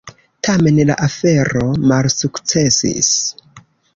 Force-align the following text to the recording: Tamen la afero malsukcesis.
Tamen 0.45 0.79
la 0.89 0.95
afero 1.07 1.67
malsukcesis. 1.91 3.13